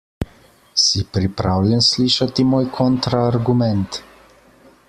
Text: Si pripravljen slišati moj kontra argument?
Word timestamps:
Si 0.83 1.01
pripravljen 1.17 1.85
slišati 1.89 2.47
moj 2.55 2.65
kontra 2.79 3.23
argument? 3.29 4.05